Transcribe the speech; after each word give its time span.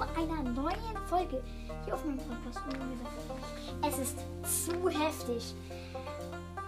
einer 0.00 0.42
neuen 0.42 0.96
Folge 1.06 1.42
hier 1.84 1.94
auf 1.94 2.04
meinem 2.04 2.18
Podcast. 2.18 2.60
Es 3.86 3.98
ist 3.98 4.18
zu 4.66 4.88
heftig. 4.88 5.54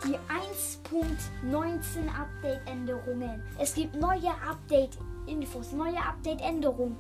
Die 0.05 0.15
1.19 0.15 2.09
Update-Änderungen. 2.09 3.43
Es 3.59 3.75
gibt 3.75 3.97
neue 3.97 4.31
Update-Infos, 4.49 5.73
neue 5.73 5.99
Update-Änderungen. 5.99 6.97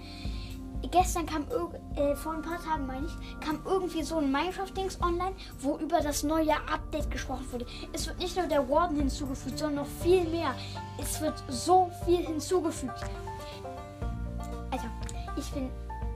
Gestern 0.90 1.26
kam, 1.26 1.44
äh, 1.96 2.14
vor 2.14 2.34
ein 2.34 2.42
paar 2.42 2.62
Tagen 2.62 2.86
meine 2.86 3.06
ich, 3.06 3.40
kam 3.40 3.60
irgendwie 3.64 4.02
so 4.02 4.18
ein 4.18 4.30
Minecraft-Dings 4.30 5.00
online, 5.02 5.34
wo 5.60 5.76
über 5.78 6.00
das 6.00 6.22
neue 6.22 6.54
Update 6.72 7.10
gesprochen 7.10 7.50
wurde. 7.50 7.66
Es 7.92 8.06
wird 8.06 8.18
nicht 8.18 8.36
nur 8.36 8.46
der 8.46 8.68
Warden 8.68 8.96
hinzugefügt, 8.96 9.58
sondern 9.58 9.84
noch 9.84 9.90
viel 10.02 10.24
mehr. 10.24 10.54
Es 11.00 11.20
wird 11.20 11.42
so 11.48 11.90
viel 12.04 12.18
hinzugefügt. 12.18 13.00
Alter, 14.70 14.90
ich 15.36 15.50
bin, 15.50 15.68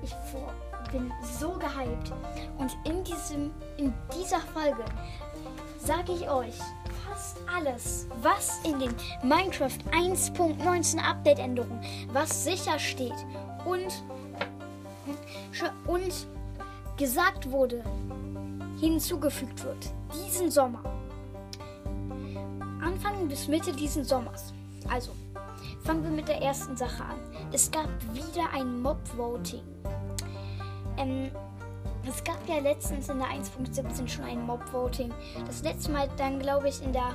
ich 0.02 0.92
bin 0.92 1.12
so 1.38 1.52
gehypt. 1.52 2.12
Und 2.58 2.76
in 2.84 3.02
diesem, 3.04 3.50
in 3.76 3.92
dieser 4.14 4.40
Folge 4.40 4.84
sage 5.78 6.12
ich 6.12 6.28
euch 6.28 6.58
fast 7.08 7.38
alles, 7.52 8.06
was 8.20 8.60
in 8.64 8.78
den 8.78 8.94
Minecraft 9.22 9.78
1.19 9.92 10.98
Update-Änderungen, 10.98 11.80
was 12.12 12.44
sicher 12.44 12.78
steht 12.78 13.14
und 13.64 14.02
und 15.86 16.26
gesagt 16.96 17.50
wurde, 17.50 17.82
hinzugefügt 18.80 19.64
wird. 19.64 19.92
Diesen 20.14 20.50
Sommer. 20.50 20.82
Anfang 22.82 23.28
bis 23.28 23.48
Mitte 23.48 23.72
diesen 23.72 24.04
Sommers. 24.04 24.52
Also, 24.88 25.12
fangen 25.84 26.02
wir 26.04 26.10
mit 26.10 26.28
der 26.28 26.40
ersten 26.42 26.76
Sache 26.76 27.04
an. 27.04 27.16
Es 27.52 27.70
gab 27.70 27.88
wieder 28.12 28.50
ein 28.52 28.82
Mob-Voting. 28.82 29.62
Ähm, 31.02 31.30
es 32.08 32.24
gab 32.24 32.38
ja 32.48 32.58
letztens 32.58 33.08
in 33.08 33.18
der 33.18 33.28
1.17 33.28 34.08
schon 34.08 34.24
ein 34.24 34.44
Mob-Voting. 34.44 35.14
Das 35.46 35.62
letzte 35.62 35.92
Mal 35.92 36.08
dann, 36.16 36.40
glaube 36.40 36.68
ich, 36.68 36.82
in 36.82 36.92
der 36.92 37.14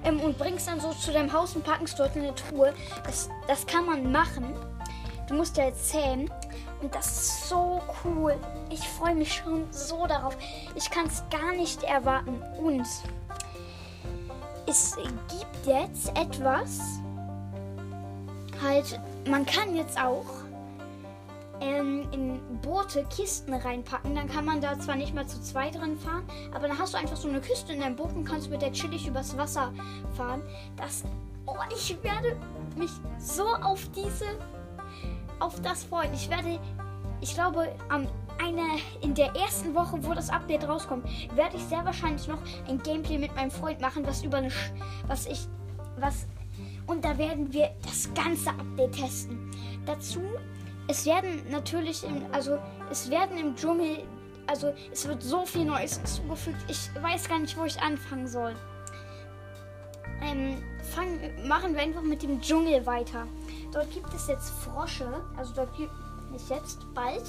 Ähm, 0.03 0.19
und 0.19 0.37
bringst 0.37 0.67
dann 0.67 0.79
so 0.79 0.91
zu 0.93 1.11
deinem 1.11 1.31
Haus 1.31 1.55
und 1.55 1.63
packen 1.63 1.85
es 1.85 1.95
dort 1.95 2.15
in 2.15 2.23
eine 2.23 2.35
Truhe. 2.35 2.73
Das, 3.03 3.29
das 3.47 3.65
kann 3.65 3.85
man 3.85 4.11
machen. 4.11 4.55
Du 5.27 5.35
musst 5.35 5.57
ja 5.57 5.65
jetzt 5.65 5.89
zählen. 5.89 6.29
Und 6.81 6.95
das 6.95 7.05
ist 7.05 7.49
so 7.49 7.81
cool. 8.03 8.35
Ich 8.69 8.87
freue 8.87 9.13
mich 9.13 9.33
schon 9.33 9.65
so 9.71 10.07
darauf. 10.07 10.35
Ich 10.75 10.89
kann 10.89 11.05
es 11.05 11.23
gar 11.29 11.53
nicht 11.53 11.83
erwarten. 11.83 12.41
Und 12.57 12.87
es 14.67 14.95
gibt 14.95 15.65
jetzt 15.65 16.09
etwas. 16.17 16.79
Halt, 18.63 18.99
man 19.27 19.45
kann 19.45 19.75
jetzt 19.75 19.99
auch 19.99 20.40
ähm, 21.61 22.07
in 22.11 22.39
Boote 22.61 23.05
Kisten 23.15 23.53
reinpacken. 23.53 24.15
Dann 24.15 24.27
kann 24.27 24.45
man 24.45 24.59
da 24.59 24.77
zwar 24.79 24.95
nicht 24.95 25.13
mehr 25.13 25.27
zu 25.27 25.41
zweit 25.41 25.75
drin 25.75 25.97
fahren, 25.97 26.23
aber 26.53 26.67
dann 26.67 26.77
hast 26.77 26.93
du 26.93 26.97
einfach 26.97 27.17
so 27.17 27.29
eine 27.29 27.39
Kiste 27.39 27.73
in 27.73 27.79
deinem 27.79 27.95
Boot 27.95 28.13
und 28.13 28.25
kannst 28.25 28.49
mit 28.49 28.61
der 28.61 28.73
chillig 28.73 29.07
übers 29.07 29.37
Wasser 29.37 29.71
fahren. 30.15 30.41
Das. 30.75 31.03
Oh, 31.47 31.55
ich 31.73 31.97
werde 32.03 32.37
mich 32.77 32.91
so 33.17 33.45
auf 33.45 33.81
diese 33.95 34.25
auf 35.39 35.59
das 35.61 35.83
freuen. 35.83 36.13
Ich 36.13 36.29
werde, 36.29 36.59
ich 37.19 37.33
glaube, 37.33 37.73
am 37.89 38.07
eine, 38.41 38.79
in 39.01 39.13
der 39.13 39.35
ersten 39.35 39.73
Woche, 39.75 39.97
wo 40.03 40.13
das 40.13 40.29
Update 40.29 40.67
rauskommt, 40.67 41.05
werde 41.35 41.57
ich 41.57 41.63
sehr 41.63 41.83
wahrscheinlich 41.85 42.27
noch 42.27 42.39
ein 42.67 42.81
Gameplay 42.81 43.17
mit 43.17 43.35
meinem 43.35 43.51
Freund 43.51 43.81
machen, 43.81 44.05
was 44.05 44.23
über 44.23 44.37
eine, 44.37 44.51
was 45.07 45.25
ich, 45.27 45.47
was, 45.97 46.27
und 46.87 47.03
da 47.03 47.17
werden 47.17 47.51
wir 47.53 47.71
das 47.83 48.09
ganze 48.13 48.49
Update 48.49 48.93
testen. 48.93 49.51
Dazu, 49.85 50.21
es 50.91 51.05
werden 51.05 51.49
natürlich, 51.49 52.03
im, 52.03 52.25
also 52.31 52.59
es 52.89 53.09
werden 53.09 53.37
im 53.37 53.55
Dschungel, 53.55 54.03
also 54.47 54.73
es 54.91 55.07
wird 55.07 55.23
so 55.23 55.45
viel 55.45 55.65
Neues 55.65 55.97
hinzugefügt. 55.97 56.57
Ich 56.67 56.89
weiß 57.01 57.29
gar 57.29 57.39
nicht, 57.39 57.57
wo 57.57 57.65
ich 57.65 57.81
anfangen 57.81 58.27
soll. 58.27 58.53
Ähm, 60.23 60.61
fang, 60.93 61.47
machen 61.47 61.73
wir 61.73 61.81
einfach 61.81 62.01
mit 62.01 62.21
dem 62.21 62.41
Dschungel 62.41 62.85
weiter. 62.85 63.25
Dort 63.71 63.89
gibt 63.91 64.13
es 64.13 64.27
jetzt 64.27 64.49
Frosche. 64.49 65.07
Also 65.37 65.53
dort 65.55 65.75
gibt 65.77 65.91
es 66.35 66.49
jetzt 66.49 66.79
bald 66.93 67.23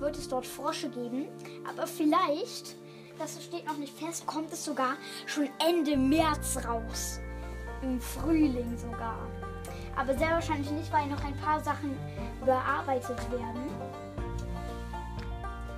wird 0.00 0.16
es 0.16 0.28
dort 0.28 0.46
Frosche 0.46 0.88
geben. 0.88 1.26
Aber 1.68 1.86
vielleicht, 1.86 2.76
das 3.18 3.42
steht 3.42 3.66
noch 3.66 3.76
nicht 3.76 3.96
fest, 3.96 4.26
kommt 4.26 4.52
es 4.52 4.64
sogar 4.64 4.96
schon 5.26 5.48
Ende 5.66 5.96
März 5.96 6.58
raus. 6.66 7.20
Im 7.82 8.00
Frühling 8.00 8.76
sogar. 8.76 9.18
Aber 9.96 10.16
sehr 10.16 10.30
wahrscheinlich 10.30 10.70
nicht, 10.70 10.92
weil 10.92 11.06
noch 11.06 11.22
ein 11.24 11.36
paar 11.36 11.60
Sachen 11.60 11.96
bearbeitet 12.44 13.18
werden. 13.30 13.70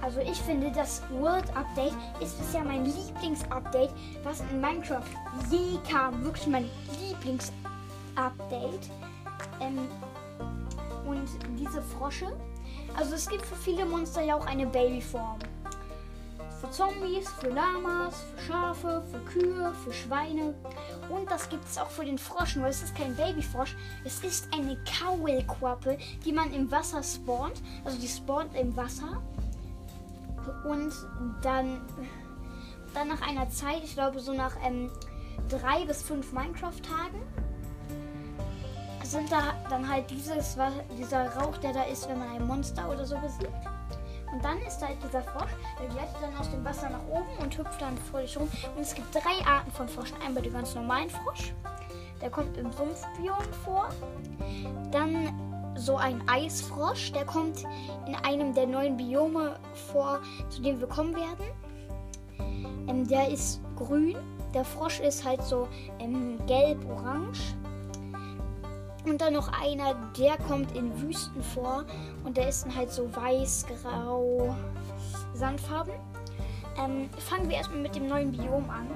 Also 0.00 0.20
ich 0.20 0.40
finde, 0.40 0.70
das 0.70 1.02
World 1.10 1.44
Update 1.56 1.94
ist 2.20 2.38
bisher 2.38 2.62
mein 2.62 2.84
Lieblingsupdate, 2.84 3.90
was 4.22 4.40
in 4.40 4.60
Minecraft 4.60 5.02
je 5.50 5.78
kam. 5.90 6.24
Wirklich 6.24 6.46
mein 6.46 6.68
Lieblingsupdate. 7.00 8.90
Ähm, 9.60 9.88
und 11.06 11.28
diese 11.58 11.82
Frosche. 11.82 12.26
Also 12.96 13.14
es 13.14 13.28
gibt 13.28 13.44
für 13.44 13.56
viele 13.56 13.84
Monster 13.84 14.22
ja 14.22 14.36
auch 14.36 14.46
eine 14.46 14.66
Babyform. 14.66 15.38
Für 16.60 16.70
Zombies, 16.70 17.28
für 17.40 17.48
Lamas, 17.50 18.22
für 18.22 18.42
Schafe, 18.42 19.02
für 19.10 19.18
Kühe, 19.20 19.72
für 19.84 19.92
Schweine. 19.92 20.54
Und 21.10 21.30
das 21.30 21.48
gibt 21.48 21.64
es 21.64 21.76
auch 21.76 21.90
für 21.90 22.04
den 22.04 22.18
Frosch. 22.18 22.56
Nur 22.56 22.68
es 22.68 22.82
ist 22.82 22.94
kein 22.94 23.14
Babyfrosch. 23.14 23.76
Es 24.04 24.24
ist 24.24 24.48
eine 24.54 24.78
Kaulquappe, 24.84 25.98
die 26.24 26.32
man 26.32 26.52
im 26.52 26.70
Wasser 26.70 27.02
spawnt. 27.02 27.60
Also 27.84 27.98
die 27.98 28.08
spawnt 28.08 28.54
im 28.54 28.74
Wasser. 28.76 29.22
Und 30.64 30.92
dann, 31.42 31.82
dann 32.94 33.08
nach 33.08 33.20
einer 33.20 33.50
Zeit, 33.50 33.82
ich 33.84 33.94
glaube 33.94 34.20
so 34.20 34.32
nach 34.32 34.56
ähm, 34.64 34.90
drei 35.48 35.84
bis 35.84 36.02
fünf 36.02 36.32
Minecraft-Tagen, 36.32 37.20
sind 39.06 39.30
da 39.30 39.54
dann 39.70 39.88
halt 39.88 40.10
dieses, 40.10 40.56
dieser 40.98 41.28
Rauch, 41.36 41.56
der 41.58 41.72
da 41.72 41.84
ist, 41.84 42.08
wenn 42.08 42.18
man 42.18 42.28
ein 42.28 42.46
Monster 42.46 42.88
oder 42.90 43.04
so 43.04 43.16
besiegt. 43.18 43.52
Und 44.36 44.44
dann 44.44 44.58
ist 44.58 44.80
da 44.80 44.88
halt 44.88 44.98
dieser 45.02 45.22
Frosch, 45.22 45.50
der 45.80 45.88
gleitet 45.88 46.16
dann 46.20 46.36
aus 46.36 46.50
dem 46.50 46.62
Wasser 46.62 46.90
nach 46.90 47.06
oben 47.08 47.42
und 47.42 47.56
hüpft 47.56 47.80
dann 47.80 47.96
fröhlich 47.96 48.38
rum. 48.38 48.50
Und 48.76 48.82
es 48.82 48.94
gibt 48.94 49.14
drei 49.14 49.42
Arten 49.46 49.70
von 49.72 49.88
Froschen. 49.88 50.14
Einmal 50.20 50.42
den 50.42 50.52
ganz 50.52 50.74
normalen 50.74 51.08
Frosch, 51.08 51.54
der 52.20 52.28
kommt 52.28 52.54
im 52.58 52.70
Sumpfbiom 52.70 53.50
vor. 53.64 53.88
Dann 54.92 55.72
so 55.74 55.96
ein 55.96 56.22
Eisfrosch, 56.28 57.12
der 57.12 57.24
kommt 57.24 57.64
in 58.06 58.14
einem 58.14 58.52
der 58.52 58.66
neuen 58.66 58.98
Biome 58.98 59.58
vor, 59.90 60.20
zu 60.50 60.60
dem 60.60 60.80
wir 60.80 60.86
kommen 60.86 61.16
werden. 61.16 61.46
Ähm, 62.86 63.08
der 63.08 63.30
ist 63.30 63.62
grün. 63.74 64.18
Der 64.52 64.66
Frosch 64.66 65.00
ist 65.00 65.24
halt 65.24 65.42
so 65.44 65.66
ähm, 65.98 66.38
gelb-orange. 66.46 67.56
Und 69.06 69.20
dann 69.20 69.34
noch 69.34 69.52
einer, 69.62 69.94
der 70.18 70.36
kommt 70.36 70.76
in 70.76 71.00
Wüsten 71.00 71.40
vor. 71.42 71.84
Und 72.24 72.36
der 72.36 72.48
ist 72.48 72.64
dann 72.64 72.74
halt 72.74 72.90
so 72.90 73.08
weiß, 73.14 73.66
grau, 73.82 74.54
sandfarben. 75.32 75.94
Ähm, 76.76 77.08
fangen 77.18 77.48
wir 77.48 77.56
erstmal 77.56 77.80
mit 77.80 77.94
dem 77.94 78.08
neuen 78.08 78.32
Biom 78.32 78.68
an. 78.68 78.88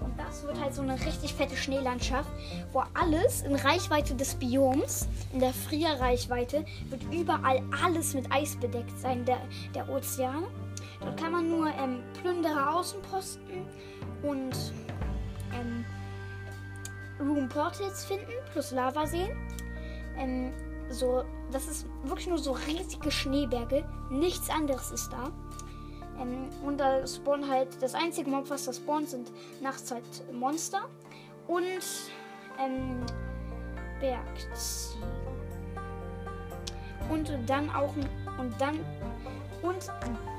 Und 0.00 0.18
das 0.18 0.42
wird 0.44 0.58
halt 0.58 0.74
so 0.74 0.80
eine 0.80 0.94
richtig 0.94 1.34
fette 1.34 1.54
Schneelandschaft, 1.54 2.30
wo 2.72 2.82
alles 2.94 3.42
in 3.42 3.54
Reichweite 3.54 4.14
des 4.14 4.36
Bioms, 4.36 5.06
in 5.34 5.40
der 5.40 5.52
Frierreichweite, 5.52 6.64
wird 6.88 7.02
überall 7.12 7.62
alles 7.84 8.14
mit 8.14 8.32
Eis 8.32 8.56
bedeckt 8.56 8.98
sein, 8.98 9.24
der, 9.26 9.38
der 9.74 9.88
Ozean. 9.90 10.44
Dort 11.00 11.20
kann 11.20 11.32
man 11.32 11.50
nur 11.50 11.66
ähm, 11.66 12.00
Plünderer 12.20 12.74
Außenposten 12.74 13.66
und 14.22 14.72
ähm, 15.52 15.84
Room 17.20 17.48
Portals 17.48 18.04
finden, 18.04 18.32
plus 18.52 18.70
Lavaseen. 18.72 19.30
Ähm, 20.16 20.52
so, 20.90 21.24
das 21.52 21.68
ist 21.68 21.86
wirklich 22.04 22.28
nur 22.28 22.38
so 22.38 22.52
riesige 22.52 23.10
Schneeberge. 23.10 23.84
Nichts 24.10 24.48
anderes 24.50 24.90
ist 24.90 25.12
da. 25.12 25.30
Ähm, 26.20 26.48
und 26.64 26.78
da 26.78 27.06
spawnen 27.06 27.48
halt, 27.48 27.80
das 27.82 27.94
einzige 27.94 28.30
Mob, 28.30 28.48
was 28.50 28.64
da 28.64 28.72
spawnt, 28.72 29.10
sind 29.10 29.30
nachts 29.60 29.90
halt 29.90 30.04
Monster 30.32 30.88
und 31.46 31.82
ähm, 32.58 33.04
Bergziegen. 34.00 35.02
Und 37.10 37.30
dann 37.46 37.70
auch, 37.70 37.94
und 38.38 38.60
dann, 38.60 38.80
und 39.62 39.90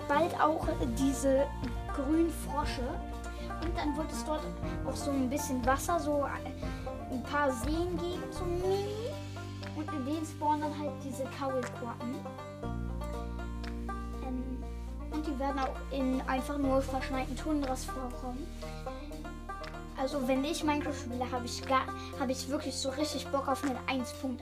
bald 0.07 0.39
auch 0.39 0.67
diese 0.97 1.47
grünen 1.95 2.29
Frosche. 2.29 2.83
Und 3.61 3.77
dann 3.77 3.95
wird 3.97 4.11
es 4.11 4.23
dort 4.25 4.41
auch 4.88 4.95
so 4.95 5.11
ein 5.11 5.29
bisschen 5.29 5.65
Wasser, 5.65 6.00
so 6.00 6.23
ein 7.11 7.23
paar 7.23 7.51
Seen 7.51 7.97
geben, 7.97 8.23
so 8.31 8.45
mini. 8.45 8.85
Und 9.75 9.91
in 9.94 10.06
denen 10.06 10.25
spawnen 10.25 10.61
dann 10.61 10.79
halt 10.79 10.91
diese 11.03 11.23
Kaulquappen. 11.38 12.15
Ähm, 14.25 14.63
und 15.11 15.25
die 15.25 15.39
werden 15.39 15.59
auch 15.59 15.75
in 15.91 16.21
einfach 16.27 16.57
nur 16.57 16.81
verschneiten 16.81 17.35
Tundras 17.35 17.85
vorkommen. 17.85 18.45
Also 20.01 20.25
wenn 20.27 20.44
ich 20.45 20.63
Minecraft 20.63 20.94
spiele, 20.94 21.29
habe 21.29 21.45
ich 21.45 21.61
habe 22.19 22.31
ich 22.31 22.47
wirklich 22.50 22.75
so 22.75 22.89
richtig 22.89 23.27
Bock 23.27 23.50
auf 23.50 23.63
einen 23.63 23.77
1.8, 24.01 24.39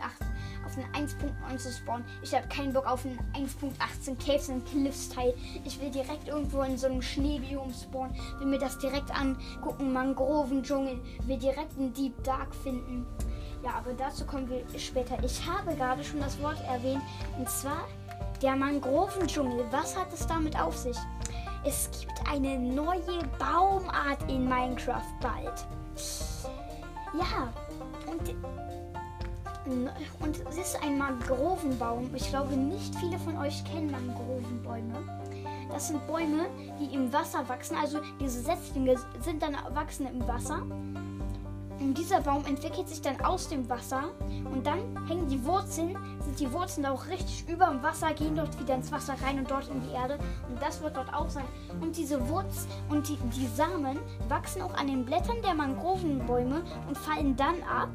einen 0.78 1.08
1.9 1.08 1.58
zu 1.58 1.72
spawnen. 1.72 2.06
Ich 2.22 2.34
habe 2.34 2.48
keinen 2.48 2.74
Bock 2.74 2.88
auf 2.88 3.06
einen 3.06 3.20
1.18 3.34 4.18
Caves 4.24 4.50
and 4.50 4.66
Cliffs 4.66 5.10
Teil. 5.10 5.34
Ich 5.66 5.80
will 5.82 5.90
direkt 5.90 6.28
irgendwo 6.28 6.62
in 6.64 6.78
so 6.78 6.88
einem 6.88 7.02
Schneebiom 7.02 7.74
spawnen, 7.74 8.16
will 8.40 8.48
mir 8.48 8.60
das 8.60 8.78
direkt 8.80 9.12
angucken, 9.12 9.94
Mangroven-Dschungel, 9.94 11.00
will 11.26 11.38
direkt 11.38 11.78
einen 11.78 11.94
Deep 11.94 12.24
Dark 12.24 12.54
finden. 12.56 13.06
Ja, 13.64 13.72
aber 13.78 13.94
dazu 13.94 14.26
kommen 14.26 14.50
wir 14.50 14.64
später. 14.80 15.18
Ich 15.24 15.46
habe 15.46 15.76
gerade 15.76 16.04
schon 16.04 16.20
das 16.20 16.40
Wort 16.42 16.62
erwähnt, 16.68 17.02
und 17.38 17.50
zwar 17.50 17.88
der 18.42 18.56
Mangroven-Dschungel. 18.56 19.66
Was 19.72 19.98
hat 19.98 20.14
es 20.14 20.26
damit 20.28 20.60
auf 20.60 20.78
sich? 20.78 20.98
Es 21.66 21.90
gibt 21.92 22.14
eine 22.30 22.58
neue 22.60 23.24
Baumart 23.40 24.22
in 24.30 24.48
Minecraft 24.48 25.02
bald. 25.22 25.68
Ja, 27.14 27.52
und, 28.10 28.30
und 30.20 30.42
es 30.50 30.58
ist 30.58 30.84
ein 30.84 30.98
Mangrovenbaum. 30.98 32.10
Ich 32.16 32.30
glaube, 32.30 32.56
nicht 32.56 32.96
viele 32.96 33.20
von 33.20 33.38
euch 33.38 33.64
kennen 33.66 33.92
Mangrovenbäume. 33.92 34.94
Das 35.70 35.90
sind 35.90 36.06
Bäume, 36.08 36.48
die 36.80 36.94
im 36.94 37.12
Wasser 37.12 37.48
wachsen. 37.48 37.78
Also 37.82 38.00
diese 38.20 38.42
Setzlinge 38.42 38.96
sind 39.22 39.42
dann 39.42 39.54
erwachsen 39.54 40.08
im 40.08 40.28
Wasser. 40.28 40.62
Und 41.80 41.96
dieser 41.96 42.22
Baum 42.22 42.44
entwickelt 42.46 42.90
sich 42.90 43.02
dann 43.02 43.20
aus 43.22 43.50
dem 43.50 43.70
Wasser 43.70 44.06
und 44.52 44.66
dann 44.66 44.80
hängen 45.08 45.28
die 45.28 45.44
Wurzeln, 45.46 45.96
sind 46.22 46.40
die 46.40 46.52
Wurzeln 46.52 46.88
auch 46.88 47.06
richtig 47.08 47.48
über 47.48 47.68
dem 47.68 47.84
Wasser, 47.84 48.14
gehen 48.14 48.36
dort 48.36 48.60
wieder 48.60 48.76
ins 48.76 48.92
Wasser 48.92 49.16
rein 49.24 49.38
und 49.38 49.52
dort 49.52 49.70
in 49.70 49.82
die 49.82 49.94
Erde. 49.94 50.18
Und 50.50 50.60
das 50.60 50.82
wird 50.82 50.98
dort 50.98 51.14
auch 51.14 51.30
sein. 51.30 51.46
Und 51.80 51.96
diese 51.96 52.28
Wurzeln 52.30 52.72
und 52.90 53.08
die, 53.08 53.18
die 53.36 53.48
Samen 53.48 54.00
wachsen 54.28 54.64
auch 54.64 54.74
an 54.74 54.88
den 54.88 55.06
Blättern 55.06 55.38
der 55.44 55.54
Mangrovenbäume 55.54 56.64
und 56.88 56.98
fallen 56.98 57.36
dann 57.36 57.62
ab. 57.64 57.90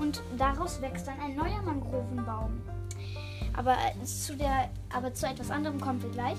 Und 0.00 0.22
daraus 0.36 0.80
wächst 0.80 1.06
dann 1.06 1.20
ein 1.20 1.34
neuer 1.34 1.62
Mangrovenbaum. 1.62 2.60
Aber 3.56 3.76
zu, 4.04 4.36
der, 4.36 4.70
aber 4.94 5.12
zu 5.12 5.26
etwas 5.26 5.50
anderem 5.50 5.80
kommen 5.80 6.02
wir 6.02 6.10
gleich. 6.10 6.38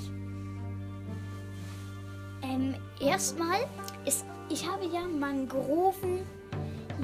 Ähm, 2.41 2.75
erstmal 3.01 3.59
ist, 4.05 4.25
ich 4.49 4.69
habe 4.69 4.85
ja 4.85 5.01
Mangroven 5.01 6.19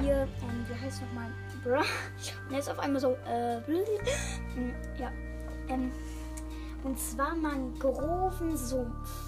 hier, 0.00 0.22
ähm, 0.22 0.66
wie 0.68 0.84
heißt 0.84 1.02
nochmal? 1.02 1.30
Und 2.48 2.54
jetzt 2.54 2.70
auf 2.70 2.78
einmal 2.78 3.00
so, 3.00 3.16
äh, 3.26 3.58
ja. 4.98 5.10
Ähm, 5.68 5.92
und 6.84 6.98
zwar 6.98 7.34
Mangrovensumpf. 7.34 9.25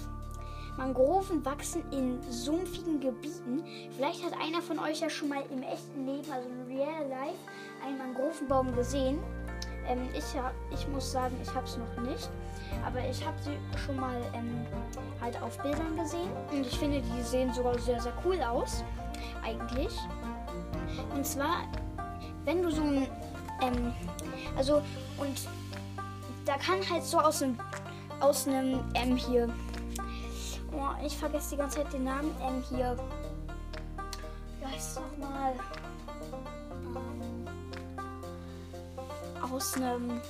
Mangroven 0.79 1.43
wachsen 1.43 1.83
in 1.91 2.19
sumpfigen 2.31 3.01
Gebieten. 3.01 3.65
Vielleicht 3.97 4.23
hat 4.23 4.31
einer 4.41 4.61
von 4.61 4.79
euch 4.79 5.01
ja 5.01 5.09
schon 5.09 5.27
mal 5.27 5.43
im 5.51 5.61
echten 5.61 6.05
Leben, 6.05 6.31
also 6.31 6.47
in 6.47 6.77
Real 6.77 7.05
Life, 7.09 7.37
einen 7.85 7.97
Mangrovenbaum 7.97 8.73
gesehen. 8.73 9.19
Ähm, 9.85 10.07
ich, 10.13 10.23
ich 10.71 10.87
muss 10.87 11.11
sagen, 11.11 11.35
ich 11.43 11.53
habe 11.53 11.65
es 11.65 11.77
noch 11.77 12.09
nicht. 12.09 12.29
Aber 12.85 12.99
ich 13.09 13.25
habe 13.25 13.35
sie 13.41 13.57
schon 13.77 13.97
mal 13.97 14.21
ähm, 14.33 14.65
halt 15.19 15.41
auf 15.41 15.57
Bildern 15.57 15.97
gesehen. 15.97 16.29
Und 16.49 16.61
ich 16.61 16.79
finde, 16.79 17.01
die 17.01 17.21
sehen 17.23 17.53
sogar 17.53 17.77
sehr, 17.77 17.99
sehr 17.99 18.13
cool 18.23 18.41
aus. 18.41 18.85
Eigentlich. 19.43 19.93
Und 21.13 21.25
zwar, 21.25 21.67
wenn 22.45 22.63
du 22.63 22.71
so 22.71 22.81
ein, 22.81 23.05
ähm, 23.61 23.93
also, 24.55 24.81
und 25.17 25.41
da 26.45 26.55
kann 26.55 26.79
halt 26.89 27.03
so 27.03 27.19
aus 27.19 27.43
einem, 27.43 27.59
aus 28.21 28.47
einem, 28.47 28.79
ähm, 28.93 29.17
hier, 29.17 29.49
oh, 30.79 31.05
ich 31.05 31.17
vergesse 31.17 31.51
die 31.51 31.57
ganze 31.57 31.77
Zeit 31.77 31.93
den 31.93 32.03
Namen, 32.05 32.31
ähm, 32.41 32.63
hier, 32.69 32.95
wie 34.59 34.65
heißt 34.65 34.97
es 34.97 35.01
nochmal? 35.19 35.53
Ähm, 36.95 37.47
aus 39.51 39.73
einem, 39.75 40.21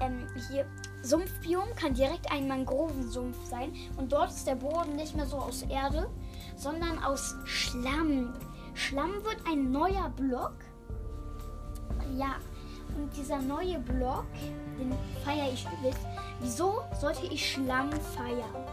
ähm, 0.00 0.26
hier, 0.48 0.66
Sumpfbiom 1.02 1.74
kann 1.76 1.94
direkt 1.94 2.30
ein 2.32 2.48
Mangrovensumpf 2.48 3.36
sein 3.48 3.72
und 3.96 4.12
dort 4.12 4.30
ist 4.30 4.46
der 4.46 4.56
Boden 4.56 4.96
nicht 4.96 5.14
mehr 5.14 5.26
so 5.26 5.36
aus 5.36 5.62
Erde, 5.62 6.10
sondern 6.56 7.02
aus 7.02 7.36
Schlamm. 7.44 8.34
Schlamm 8.74 9.12
wird 9.24 9.38
ein 9.48 9.70
neuer 9.70 10.10
Block. 10.16 10.54
Ja, 12.16 12.36
und 12.96 13.16
dieser 13.16 13.38
neue 13.38 13.78
Block, 13.78 14.24
den 14.78 14.92
feiere 15.24 15.52
ich 15.52 15.66
übelst. 15.78 16.00
Wieso 16.40 16.80
sollte 17.00 17.26
ich 17.26 17.52
Schlamm 17.52 17.90
feiern? 17.92 18.64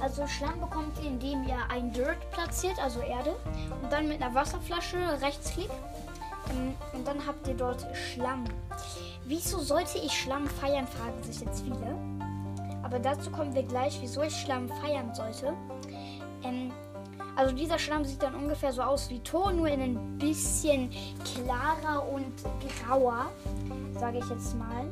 Also 0.00 0.26
Schlamm 0.26 0.60
bekommt 0.60 0.98
ihr, 1.00 1.10
indem 1.10 1.44
ihr 1.46 1.58
ein 1.70 1.92
Dirt 1.92 2.30
platziert, 2.32 2.78
also 2.82 3.00
Erde, 3.00 3.36
und 3.82 3.92
dann 3.92 4.08
mit 4.08 4.20
einer 4.20 4.34
Wasserflasche 4.34 4.98
rechtsklick. 5.20 5.70
Ähm, 6.50 6.74
und 6.92 7.06
dann 7.06 7.24
habt 7.24 7.46
ihr 7.46 7.54
dort 7.54 7.86
Schlamm. 7.96 8.44
Wieso 9.24 9.60
sollte 9.60 9.98
ich 9.98 10.12
Schlamm 10.12 10.46
feiern, 10.46 10.86
fragen 10.88 11.22
sich 11.22 11.40
jetzt 11.40 11.62
viele. 11.62 11.96
Aber 12.82 12.98
dazu 12.98 13.30
kommen 13.30 13.54
wir 13.54 13.62
gleich, 13.62 13.98
wieso 14.02 14.22
ich 14.22 14.34
Schlamm 14.34 14.68
feiern 14.68 15.14
sollte. 15.14 15.54
Ähm, 16.42 16.72
also 17.36 17.54
dieser 17.54 17.78
Schlamm 17.78 18.04
sieht 18.04 18.22
dann 18.22 18.34
ungefähr 18.34 18.72
so 18.72 18.82
aus 18.82 19.08
wie 19.10 19.20
Ton, 19.20 19.56
nur 19.56 19.68
in 19.68 19.80
ein 19.80 20.18
bisschen 20.18 20.90
klarer 21.34 22.06
und 22.08 22.32
grauer, 22.84 23.30
sage 23.98 24.18
ich 24.18 24.28
jetzt 24.28 24.56
mal. 24.58 24.84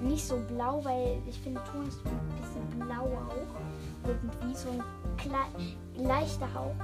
Nicht 0.00 0.26
so 0.26 0.36
blau, 0.48 0.84
weil 0.84 1.22
ich 1.28 1.38
finde 1.38 1.60
Ton 1.70 1.86
ist 1.86 2.00
ein 2.04 2.40
bisschen 2.40 2.80
blau 2.80 3.04
auch. 3.04 4.08
Irgendwie 4.08 4.54
so 4.54 4.70
ein 4.70 6.04
leichter 6.04 6.52
Hauch. 6.54 6.74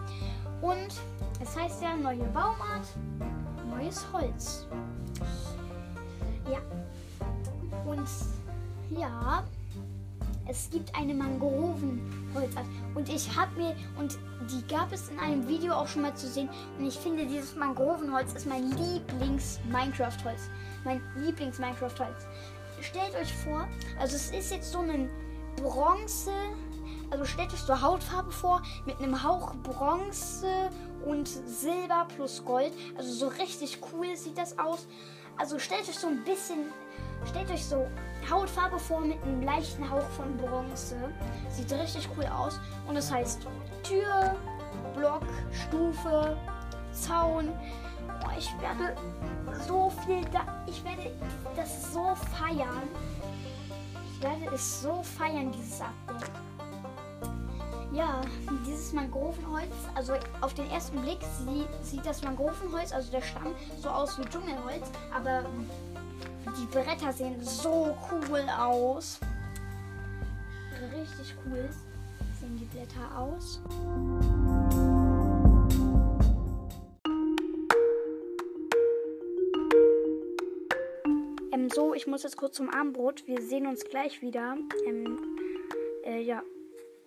Und 0.62 1.00
es 1.40 1.56
heißt 1.56 1.82
ja 1.82 1.96
neue 1.96 2.24
Baumart, 2.26 2.86
neues 3.68 4.06
Holz. 4.12 4.66
Ja. 6.50 6.58
Und 7.84 8.08
ja, 8.90 9.42
es 10.48 10.70
gibt 10.70 10.94
eine 10.96 11.14
Mangrovenholzart. 11.14 12.64
Und 12.94 13.08
ich 13.08 13.36
habe 13.36 13.54
mir, 13.56 13.76
und 13.98 14.18
die 14.50 14.66
gab 14.66 14.90
es 14.92 15.08
in 15.10 15.18
einem 15.18 15.46
Video 15.46 15.74
auch 15.74 15.86
schon 15.86 16.02
mal 16.02 16.14
zu 16.16 16.26
sehen. 16.26 16.48
Und 16.78 16.86
ich 16.86 16.98
finde, 16.98 17.26
dieses 17.26 17.54
Mangrovenholz 17.54 18.32
ist 18.32 18.46
mein 18.46 18.70
Lieblings-Minecraft-Holz. 18.72 20.48
Mein 20.84 21.02
Lieblings-Minecraft-Holz. 21.16 22.26
Stellt 22.80 23.14
euch 23.14 23.32
vor, 23.34 23.68
also 24.00 24.16
es 24.16 24.30
ist 24.30 24.50
jetzt 24.50 24.72
so 24.72 24.78
ein 24.78 25.10
Bronze, 25.56 26.30
also 27.10 27.24
stellt 27.24 27.52
euch 27.52 27.60
so 27.60 27.80
Hautfarbe 27.80 28.30
vor 28.30 28.62
mit 28.86 28.98
einem 29.00 29.22
Hauch 29.22 29.54
Bronze 29.56 30.70
und 31.04 31.26
Silber 31.26 32.06
plus 32.14 32.44
Gold. 32.44 32.72
Also 32.96 33.12
so 33.12 33.28
richtig 33.28 33.80
cool 33.92 34.16
sieht 34.16 34.38
das 34.38 34.58
aus. 34.58 34.86
Also 35.36 35.58
stellt 35.58 35.88
euch 35.88 35.98
so 35.98 36.06
ein 36.06 36.22
bisschen 36.24 36.66
Stellt 37.26 37.50
euch 37.50 37.64
so 37.64 37.87
Hautfarbe 38.30 38.78
vor 38.78 39.00
mit 39.00 39.22
einem 39.22 39.42
leichten 39.42 39.88
Hauch 39.88 40.08
von 40.16 40.37
Bronze. 40.37 40.96
Sieht 41.50 41.72
richtig 41.72 42.08
cool 42.16 42.26
aus. 42.26 42.60
Und 42.87 42.96
es 42.96 43.10
heißt 43.10 43.46
Tür, 43.82 44.37
Block, 44.94 45.22
Stufe, 45.52 46.37
Zaun. 46.92 47.48
Oh, 48.25 48.30
ich 48.38 48.50
werde 48.60 48.94
so 49.66 49.90
viel 50.04 50.25
da. 50.26 50.62
Ich 50.66 50.84
werde 50.84 51.10
das 51.56 51.92
so 51.92 52.14
feiern. 52.14 52.82
Ich 54.12 54.22
werde 54.22 54.54
es 54.54 54.82
so 54.82 55.02
feiern, 55.02 55.52
dieses 55.52 55.80
Update. 55.80 56.30
Ja, 57.92 58.20
dieses 58.66 58.92
Mangrovenholz, 58.92 59.72
also 59.94 60.12
auf 60.42 60.52
den 60.52 60.70
ersten 60.70 61.00
Blick 61.00 61.20
sieht, 61.22 61.68
sieht 61.82 62.04
das 62.04 62.22
Mangrovenholz, 62.22 62.92
also 62.92 63.10
der 63.10 63.22
Stamm, 63.22 63.54
so 63.80 63.88
aus 63.88 64.18
wie 64.18 64.25
Dschungelholz, 64.25 64.90
aber 65.14 65.46
die 66.56 66.66
Bretter 66.66 67.12
sehen 67.12 67.36
so 67.42 67.96
cool 68.10 68.44
aus. 68.56 69.20
Richtig 70.92 71.34
cool 71.44 71.68
sehen 72.40 72.56
die 72.56 72.64
Blätter 72.66 73.18
aus. 73.18 73.60
Ähm, 81.52 81.68
so, 81.70 81.94
ich 81.94 82.06
muss 82.06 82.22
jetzt 82.22 82.36
kurz 82.36 82.56
zum 82.56 82.70
Abendbrot. 82.70 83.26
Wir 83.26 83.42
sehen 83.42 83.66
uns 83.66 83.84
gleich 83.84 84.22
wieder. 84.22 84.56
Ähm, 84.86 85.18
äh, 86.04 86.20
ja. 86.20 86.42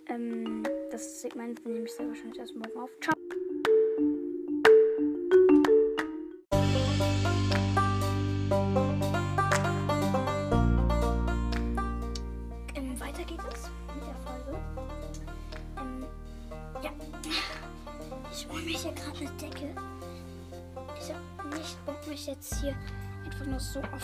Ähm, 0.07 0.63
das 0.91 1.21
Segment 1.21 1.65
nehme 1.65 1.85
ich 1.85 1.93
sehr 1.93 2.07
wahrscheinlich 2.07 2.39
erst 2.39 2.55
morgen 2.55 2.77
auf. 2.77 2.89
Ciao. 3.01 3.20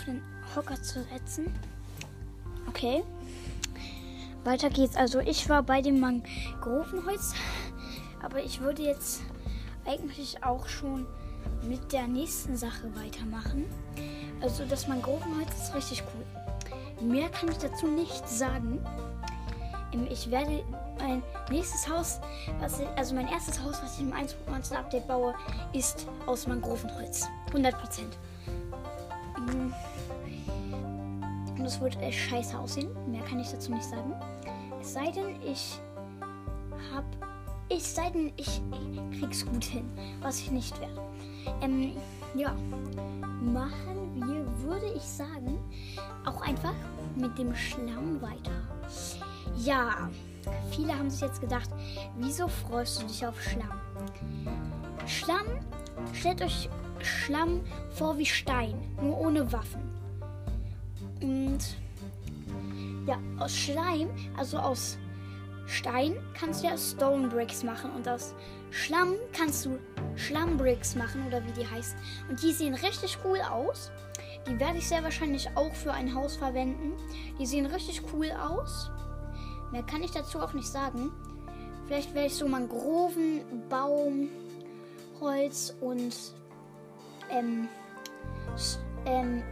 Den 0.07 0.21
Hocker 0.55 0.81
zu 0.81 1.03
setzen. 1.03 1.53
Okay. 2.67 3.03
Weiter 4.43 4.69
geht's. 4.69 4.95
Also 4.95 5.19
ich 5.19 5.49
war 5.49 5.61
bei 5.63 5.81
dem 5.81 5.99
Mangrovenholz, 5.99 7.33
aber 8.21 8.43
ich 8.43 8.61
würde 8.61 8.83
jetzt 8.83 9.21
eigentlich 9.85 10.43
auch 10.43 10.67
schon 10.67 11.05
mit 11.67 11.91
der 11.91 12.07
nächsten 12.07 12.55
Sache 12.55 12.89
weitermachen. 12.95 13.65
Also 14.41 14.63
das 14.65 14.87
Mangrovenholz 14.87 15.49
ist 15.55 15.75
richtig 15.75 16.03
cool. 16.13 17.07
Mehr 17.07 17.29
kann 17.29 17.49
ich 17.49 17.57
dazu 17.57 17.87
nicht 17.87 18.27
sagen. 18.27 18.79
Ähm, 19.93 20.07
Ich 20.09 20.29
werde 20.31 20.63
mein 20.99 21.23
nächstes 21.49 21.87
Haus, 21.89 22.19
ich, 22.61 22.87
also 22.97 23.15
mein 23.15 23.27
erstes 23.27 23.61
Haus, 23.61 23.81
was 23.83 23.95
ich 23.95 24.01
im 24.01 24.13
1.19 24.13 24.75
Update 24.75 25.07
baue, 25.07 25.33
ist 25.73 26.07
aus 26.25 26.47
Mangrovenholz. 26.47 27.27
100 27.47 27.79
Prozent. 27.79 28.17
Es 31.67 31.81
wird 31.81 32.01
echt 32.01 32.29
scheiße 32.29 32.57
aussehen. 32.57 32.87
Mehr 33.11 33.21
kann 33.23 33.41
ich 33.41 33.49
dazu 33.51 33.73
nicht 33.73 33.83
sagen. 33.83 34.13
Es 34.79 34.93
sei 34.93 35.11
denn, 35.11 35.35
ich 35.41 35.77
hab. 36.93 37.03
Ich 37.67 37.83
sei 37.83 38.09
denn, 38.09 38.31
ich 38.37 38.61
krieg's 39.19 39.45
gut 39.45 39.65
hin. 39.65 39.91
Was 40.21 40.39
ich 40.39 40.49
nicht 40.49 40.79
werde. 40.79 41.01
Ähm, 41.61 41.91
ja. 42.35 42.55
Machen 43.41 44.15
wir, 44.15 44.45
würde 44.63 44.85
ich 44.95 45.03
sagen, 45.03 45.59
auch 46.25 46.41
einfach 46.41 46.73
mit 47.17 47.37
dem 47.37 47.53
Schlamm 47.53 48.21
weiter. 48.21 48.63
Ja. 49.57 50.09
Viele 50.71 50.97
haben 50.97 51.09
sich 51.09 51.19
jetzt 51.19 51.41
gedacht, 51.41 51.69
wieso 52.17 52.47
freust 52.47 53.01
du 53.01 53.07
dich 53.07 53.27
auf 53.27 53.39
Schlamm? 53.41 53.81
Schlamm, 55.05 55.45
stellt 56.13 56.41
euch 56.41 56.69
Schlamm 57.01 57.61
vor 57.89 58.17
wie 58.17 58.25
Stein, 58.25 58.75
nur 59.01 59.19
ohne 59.19 59.51
Waffen. 59.51 59.86
Und 61.21 61.59
ja, 63.05 63.17
aus 63.39 63.55
Schleim, 63.55 64.09
also 64.37 64.57
aus 64.57 64.97
Stein, 65.65 66.15
kannst 66.33 66.63
du 66.63 66.67
ja 66.67 66.77
Stone 66.77 67.27
Bricks 67.27 67.63
machen. 67.63 67.91
Und 67.91 68.07
aus 68.07 68.33
Schlamm 68.71 69.13
kannst 69.33 69.65
du 69.65 69.79
Schlammbricks 70.15 70.95
machen 70.95 71.25
oder 71.27 71.45
wie 71.45 71.51
die 71.51 71.67
heißen. 71.67 71.97
Und 72.29 72.41
die 72.41 72.51
sehen 72.51 72.73
richtig 72.73 73.17
cool 73.23 73.39
aus. 73.41 73.91
Die 74.47 74.59
werde 74.59 74.77
ich 74.77 74.87
sehr 74.87 75.03
wahrscheinlich 75.03 75.49
auch 75.55 75.73
für 75.73 75.91
ein 75.91 76.13
Haus 76.13 76.37
verwenden. 76.37 76.93
Die 77.39 77.45
sehen 77.45 77.65
richtig 77.65 78.01
cool 78.13 78.31
aus. 78.31 78.89
Mehr 79.71 79.83
kann 79.83 80.03
ich 80.03 80.11
dazu 80.11 80.39
auch 80.39 80.53
nicht 80.53 80.67
sagen. 80.67 81.11
Vielleicht 81.85 82.13
werde 82.13 82.27
ich 82.27 82.35
so 82.35 82.47
Mangroven, 82.47 83.41
Baum, 83.69 84.29
Holz 85.19 85.73
und 85.81 86.13
ähm, 87.29 87.67
ähm, 89.05 89.43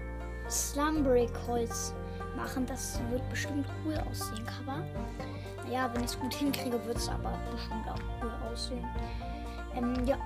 Slumbrick 0.50 1.32
Holz 1.48 1.94
machen. 2.36 2.66
Das 2.66 3.00
wird 3.10 3.28
bestimmt 3.30 3.66
cool 3.86 3.96
aussehen, 4.10 4.46
Cover. 4.46 4.84
Naja, 5.66 5.90
wenn 5.94 6.04
ich 6.04 6.12
es 6.12 6.20
gut 6.20 6.34
hinkriege, 6.34 6.84
wird 6.86 6.98
es 6.98 7.10
aber 7.10 7.38
bestimmt 7.52 7.88
auch 7.90 8.00
cool 8.22 8.32
aussehen. 8.52 8.86
Ähm, 9.76 9.94
ja. 10.06 10.18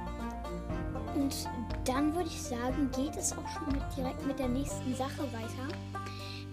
Und 1.16 1.50
dann 1.86 2.14
würde 2.14 2.28
ich 2.28 2.42
sagen, 2.42 2.90
geht 2.96 3.16
es 3.16 3.34
auch 3.34 3.48
schon 3.48 3.68
mit, 3.74 3.82
direkt 3.96 4.26
mit 4.26 4.38
der 4.38 4.48
nächsten 4.48 4.94
Sache 4.96 5.24
weiter, 5.34 5.74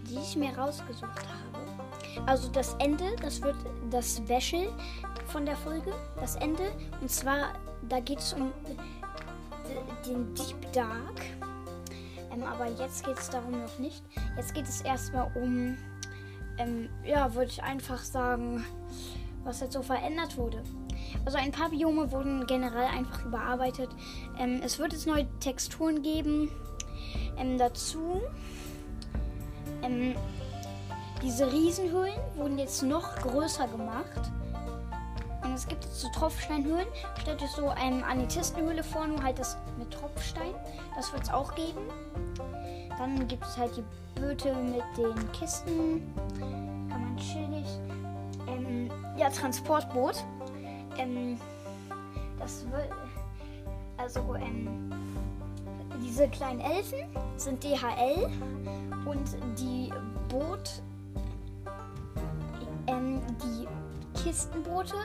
die 0.08 0.18
ich 0.18 0.36
mir 0.36 0.56
rausgesucht 0.56 1.02
habe. 1.02 2.26
Also 2.26 2.48
das 2.48 2.74
Ende, 2.78 3.14
das 3.20 3.42
wird 3.42 3.56
das 3.90 4.16
Special 4.16 4.68
von 5.26 5.44
der 5.44 5.56
Folge, 5.56 5.92
das 6.18 6.36
Ende. 6.36 6.72
Und 7.00 7.10
zwar, 7.10 7.54
da 7.88 8.00
geht 8.00 8.20
es 8.20 8.32
um 8.32 8.52
d- 8.66 10.08
den 10.10 10.32
Deep 10.34 10.72
Dark. 10.72 11.20
Ähm, 12.36 12.44
aber 12.44 12.66
jetzt 12.70 13.04
geht 13.04 13.18
es 13.18 13.30
darum 13.30 13.60
noch 13.62 13.78
nicht. 13.78 14.02
Jetzt 14.36 14.54
geht 14.54 14.68
es 14.68 14.80
erstmal 14.80 15.30
um, 15.34 15.76
ähm, 16.58 16.88
ja, 17.04 17.34
würde 17.34 17.50
ich 17.50 17.62
einfach 17.62 18.02
sagen, 18.02 18.64
was 19.44 19.60
jetzt 19.60 19.72
so 19.72 19.82
verändert 19.82 20.36
wurde. 20.36 20.62
Also 21.24 21.38
ein 21.38 21.52
paar 21.52 21.70
Biome 21.70 22.10
wurden 22.12 22.46
generell 22.46 22.86
einfach 22.86 23.24
überarbeitet. 23.24 23.90
Ähm, 24.38 24.60
es 24.64 24.78
wird 24.78 24.92
jetzt 24.92 25.06
neue 25.06 25.26
Texturen 25.40 26.02
geben. 26.02 26.50
Ähm, 27.38 27.58
dazu. 27.58 28.22
Ähm, 29.82 30.14
diese 31.22 31.50
Riesenhöhlen 31.50 32.18
wurden 32.34 32.58
jetzt 32.58 32.82
noch 32.82 33.16
größer 33.16 33.68
gemacht. 33.68 34.30
Es 35.56 35.66
gibt 35.66 35.84
jetzt 35.84 36.00
so 36.00 36.08
Tropfsteinhöhlen. 36.10 36.86
Stellt 37.18 37.42
euch 37.42 37.50
so 37.50 37.70
eine 37.70 38.04
Amethystenhöhle 38.04 38.84
vor, 38.84 39.06
nur 39.06 39.22
halt 39.22 39.38
das 39.38 39.56
mit 39.78 39.90
Tropfstein. 39.90 40.54
Das 40.94 41.10
wird 41.14 41.22
es 41.22 41.30
auch 41.30 41.54
geben. 41.54 41.80
Dann 42.98 43.26
gibt 43.26 43.42
es 43.42 43.56
halt 43.56 43.74
die 43.74 44.20
Böte 44.20 44.54
mit 44.54 44.84
den 44.98 45.32
Kisten. 45.32 46.12
Kann 46.90 47.00
man 47.02 47.16
chillig. 47.16 47.66
Ähm, 48.46 48.90
ja, 49.16 49.30
Transportboot. 49.30 50.22
Ähm, 50.98 51.40
das 52.38 52.70
wird. 52.70 52.90
Also, 53.96 54.34
ähm, 54.34 54.92
diese 56.02 56.28
kleinen 56.28 56.60
Elfen 56.60 56.98
sind 57.38 57.64
DHL 57.64 58.28
und 59.06 59.58
die 59.58 59.90
Boot. 60.28 60.82
Ähm, 62.88 63.22
die 63.42 63.66
Kistenboote 64.22 64.96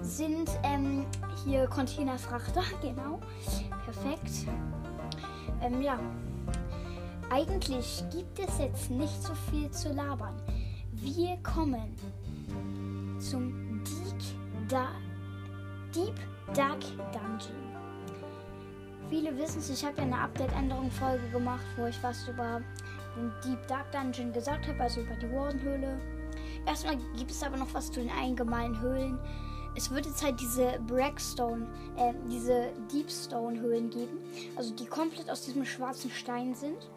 sind 0.00 0.50
ähm, 0.62 1.06
hier 1.44 1.66
Containerfrachter, 1.66 2.62
genau. 2.82 3.20
Perfekt. 3.84 4.46
Ähm, 5.62 5.82
ja. 5.82 5.98
Eigentlich 7.30 8.02
gibt 8.10 8.38
es 8.38 8.58
jetzt 8.58 8.90
nicht 8.90 9.22
so 9.22 9.34
viel 9.50 9.70
zu 9.70 9.92
labern. 9.92 10.34
Wir 10.92 11.36
kommen 11.42 11.94
zum 13.18 13.84
Deep, 13.84 14.68
da 14.68 14.88
Deep 15.94 16.14
Dark 16.54 16.80
Dungeon. 17.12 17.68
Viele 19.10 19.36
wissen 19.36 19.58
es, 19.58 19.70
ich 19.70 19.84
habe 19.84 19.96
ja 19.98 20.02
eine 20.04 20.18
Update-Änderung-Folge 20.18 21.28
gemacht, 21.30 21.64
wo 21.76 21.86
ich 21.86 22.02
was 22.02 22.26
über 22.28 22.62
den 23.16 23.32
Deep 23.44 23.66
Dark 23.66 23.90
Dungeon 23.92 24.32
gesagt 24.32 24.66
habe, 24.66 24.82
also 24.82 25.00
über 25.00 25.14
die 25.14 25.30
Warden-Höhle. 25.30 25.98
Erstmal 26.66 26.96
gibt 27.16 27.30
es 27.30 27.42
aber 27.42 27.56
noch 27.56 27.72
was 27.72 27.90
zu 27.90 28.00
den 28.00 28.10
allgemeinen 28.10 28.80
Höhlen. 28.80 29.18
Es 29.78 29.92
wird 29.92 30.06
jetzt 30.06 30.24
halt 30.24 30.40
diese 30.40 30.80
Blackstone, 30.88 31.64
äh, 31.96 32.12
diese 32.28 32.72
Deepstone-Höhlen 32.92 33.90
geben, 33.90 34.18
also 34.56 34.74
die 34.74 34.86
komplett 34.86 35.30
aus 35.30 35.42
diesem 35.42 35.64
schwarzen 35.64 36.10
Stein 36.10 36.52
sind. 36.52 36.90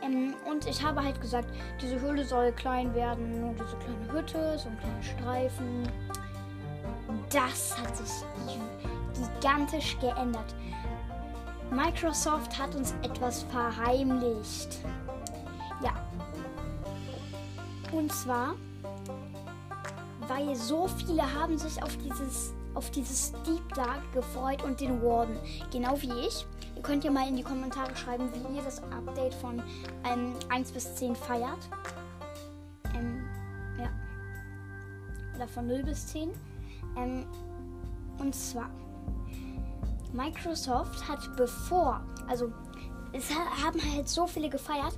Ähm, 0.00 0.32
und 0.48 0.64
ich 0.68 0.80
habe 0.80 1.02
halt 1.02 1.20
gesagt, 1.20 1.48
diese 1.82 2.00
Höhle 2.00 2.24
soll 2.24 2.52
klein 2.52 2.94
werden, 2.94 3.40
nur 3.40 3.52
diese 3.54 3.76
kleine 3.78 4.12
Hütte, 4.12 4.56
so 4.60 4.68
ein 4.68 4.78
kleiner 4.78 5.02
Streifen. 5.02 5.88
Das 7.30 7.76
hat 7.76 7.96
sich 7.96 8.24
gigantisch 9.40 9.98
geändert. 9.98 10.54
Microsoft 11.72 12.56
hat 12.56 12.76
uns 12.76 12.94
etwas 13.02 13.42
verheimlicht. 13.42 14.78
Ja. 15.82 15.94
Und 17.90 18.12
zwar 18.12 18.54
weil 20.28 20.54
so 20.54 20.88
viele 20.88 21.22
haben 21.34 21.58
sich 21.58 21.82
auf 21.82 21.96
dieses, 21.98 22.52
auf 22.74 22.90
dieses 22.90 23.32
Deep 23.46 23.74
Dark 23.74 24.12
gefreut 24.12 24.62
und 24.62 24.80
den 24.80 25.02
Warden. 25.02 25.38
Genau 25.72 26.00
wie 26.00 26.12
ich. 26.26 26.46
Ihr 26.76 26.82
könnt 26.82 27.04
ja 27.04 27.10
mal 27.10 27.28
in 27.28 27.36
die 27.36 27.42
Kommentare 27.42 27.94
schreiben, 27.96 28.28
wie 28.32 28.56
ihr 28.56 28.62
das 28.62 28.82
Update 28.84 29.34
von 29.34 29.62
ähm, 30.04 30.34
1 30.48 30.72
bis 30.72 30.94
10 30.96 31.14
feiert. 31.14 31.68
Ähm, 32.94 33.24
ja. 33.78 33.88
Oder 35.36 35.48
von 35.48 35.66
0 35.66 35.82
bis 35.84 36.06
10. 36.08 36.30
Ähm, 36.96 37.26
und 38.18 38.34
zwar, 38.34 38.70
Microsoft 40.12 41.08
hat 41.08 41.36
bevor, 41.36 42.00
also 42.28 42.52
es 43.12 43.30
haben 43.30 43.80
halt 43.94 44.08
so 44.08 44.26
viele 44.26 44.48
gefeiert 44.48 44.96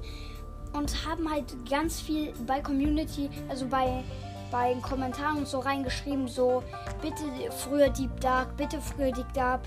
und 0.72 1.06
haben 1.06 1.30
halt 1.30 1.54
ganz 1.68 2.00
viel 2.00 2.32
bei 2.46 2.60
Community, 2.60 3.30
also 3.48 3.66
bei, 3.66 4.04
bei 4.50 4.72
den 4.72 4.82
Kommentaren 4.82 5.38
und 5.38 5.48
so 5.48 5.60
reingeschrieben, 5.60 6.28
so 6.28 6.62
bitte 7.02 7.24
früher 7.50 7.88
Deep 7.90 8.20
Dark, 8.20 8.56
bitte 8.56 8.80
früher 8.80 9.12
Deep 9.12 9.32
Dark, 9.32 9.62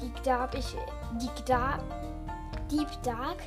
Deep 0.00 0.22
Dark, 0.22 0.54
ich, 0.54 0.76
Deep 1.20 1.46
Dark, 1.46 1.80
Deep 2.70 2.88
Dark. 3.02 3.38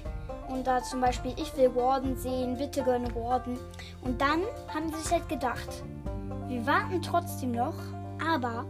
Und 0.47 0.67
da 0.67 0.81
zum 0.81 1.01
Beispiel, 1.01 1.33
ich 1.37 1.55
will 1.57 1.73
Warden 1.75 2.15
sehen, 2.15 2.57
bitte 2.57 2.83
gönne 2.83 3.13
Warden. 3.15 3.57
Und 4.01 4.21
dann 4.21 4.41
haben 4.73 4.91
sie 4.93 5.01
sich 5.01 5.11
halt 5.11 5.27
gedacht, 5.27 5.83
wir 6.47 6.65
warten 6.65 7.01
trotzdem 7.01 7.53
noch, 7.53 7.73
aber 8.31 8.65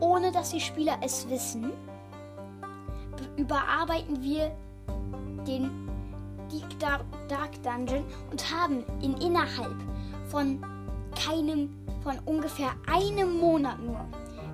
ohne 0.00 0.32
dass 0.32 0.50
die 0.50 0.60
Spieler 0.60 0.96
es 1.02 1.28
wissen, 1.28 1.72
überarbeiten 3.36 4.22
wir 4.22 4.50
den 5.46 5.88
Deep 6.50 6.78
Dark 6.80 7.62
Dungeon 7.62 8.04
und 8.30 8.50
haben 8.50 8.84
ihn 9.02 9.14
innerhalb 9.18 9.76
von 10.28 10.62
keinem, 11.18 11.70
von 12.02 12.18
ungefähr 12.24 12.70
einem 12.86 13.38
Monat 13.38 13.80
nur. 13.80 14.04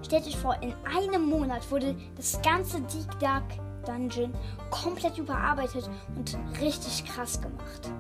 Stellt 0.02 0.26
euch 0.26 0.37
vor, 0.37 0.56
in 0.62 0.75
einem 0.85 1.26
Monat 1.26 1.71
wurde 1.71 1.97
das 2.16 2.40
ganze 2.42 2.80
Deep 2.80 3.18
Dark 3.21 3.44
Dungeon 3.87 4.33
komplett 4.71 5.18
überarbeitet 5.18 5.88
und 6.16 6.37
richtig 6.61 7.04
krass 7.04 7.40
gemacht. 7.40 7.90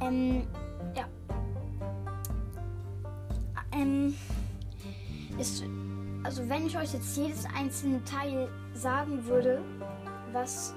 Ähm, 0.00 0.46
ja. 0.94 1.04
Ähm, 3.72 4.14
ist, 5.38 5.64
also 6.22 6.48
wenn 6.48 6.66
ich 6.66 6.76
euch 6.76 6.92
jetzt 6.92 7.16
jedes 7.16 7.44
einzelne 7.56 8.02
Teil 8.04 8.48
sagen 8.74 9.24
würde, 9.26 9.62
was 10.32 10.74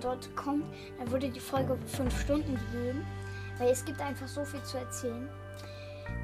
dort 0.00 0.34
kommt, 0.36 0.64
dann 0.98 1.10
würde 1.10 1.28
die 1.30 1.40
Folge 1.40 1.76
fünf 1.86 2.20
Stunden 2.20 2.58
gehen, 2.72 3.06
weil 3.58 3.70
es 3.70 3.84
gibt 3.84 4.00
einfach 4.00 4.28
so 4.28 4.44
viel 4.44 4.62
zu 4.62 4.78
erzählen. 4.78 5.28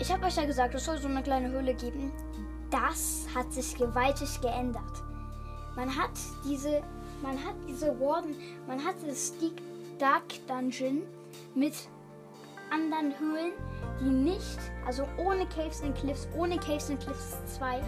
Ich 0.03 0.11
habe 0.11 0.27
euch 0.27 0.35
ja 0.35 0.45
gesagt, 0.45 0.75
es 0.75 0.85
soll 0.85 0.99
so 0.99 1.07
eine 1.07 1.23
kleine 1.23 1.49
Höhle 1.49 1.75
geben. 1.75 2.11
Das 2.73 3.25
hat 3.33 3.53
sich 3.53 3.77
gewaltig 3.77 4.41
geändert. 4.41 4.83
Man 5.77 5.97
hat 5.97 6.11
diese, 6.45 6.83
man 7.23 7.39
hat 7.39 7.55
diese 7.69 7.87
Warden, 8.01 8.35
man 8.67 8.85
hat 8.85 8.97
das 9.07 9.33
Dark 10.01 10.25
Dungeon 10.49 11.03
mit 11.55 11.75
anderen 12.73 13.17
Höhlen, 13.17 13.53
die 14.01 14.11
nicht, 14.11 14.59
also 14.85 15.07
ohne 15.19 15.47
Caves 15.47 15.85
and 15.85 15.97
Cliffs, 15.97 16.27
ohne 16.37 16.59
Caves 16.59 16.91
and 16.91 17.01
Cliffs 17.01 17.37
2 17.57 17.81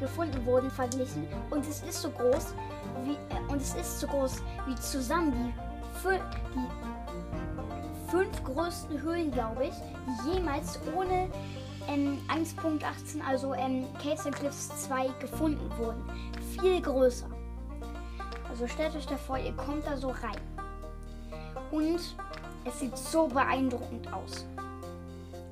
gefunden 0.00 0.46
wurden, 0.46 0.70
verglichen. 0.70 1.28
Und 1.50 1.68
es 1.68 1.82
ist 1.82 2.00
so 2.00 2.08
groß, 2.08 2.54
wie, 3.04 3.12
äh, 3.12 3.52
und 3.52 3.60
es 3.60 3.74
ist 3.74 4.00
so 4.00 4.06
groß 4.06 4.42
wie 4.66 4.74
zusammen 4.76 5.34
die, 5.34 5.52
die 6.54 6.81
fünf 8.12 8.44
größten 8.44 9.00
Höhlen, 9.00 9.30
glaube 9.30 9.64
ich, 9.64 9.74
die 10.06 10.34
jemals 10.34 10.78
ohne 10.94 11.30
ähm, 11.88 12.18
1.18, 12.28 13.22
also 13.26 13.54
ähm, 13.54 13.86
and 14.04 14.36
Cliffs 14.36 14.68
2 14.84 15.08
gefunden 15.18 15.70
wurden. 15.78 16.02
Viel 16.60 16.82
größer. 16.82 17.30
Also 18.50 18.68
stellt 18.68 18.94
euch 18.94 19.06
da 19.06 19.16
vor, 19.16 19.38
ihr 19.38 19.54
kommt 19.54 19.86
da 19.86 19.96
so 19.96 20.08
rein. 20.08 20.36
Und 21.70 22.00
es 22.66 22.80
sieht 22.80 22.98
so 22.98 23.28
beeindruckend 23.28 24.12
aus. 24.12 24.46